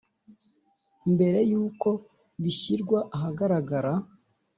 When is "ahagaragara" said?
3.15-3.93